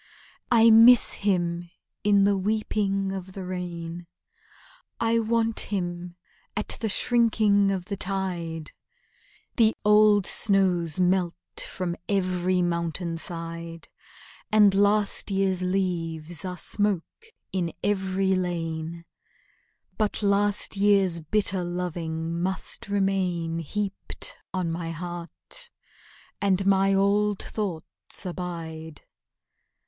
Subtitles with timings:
[0.51, 1.69] I miss him
[2.03, 4.07] in the weeping of the rain;
[4.99, 6.15] I want him
[6.57, 8.71] at the shrinking of the tide;
[9.57, 13.89] The old snows melt from every mountain side,
[14.51, 19.05] And last year's leaves are smoke in every lane;
[19.99, 25.69] But last year's bitter loving must remain Heaped on my heart,
[26.41, 29.03] and my old thoughts abide!